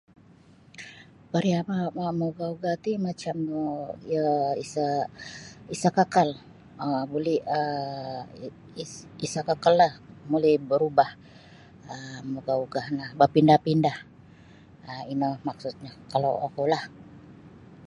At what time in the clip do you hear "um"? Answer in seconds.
6.83-7.01, 7.57-8.29, 11.93-12.19, 14.89-15.03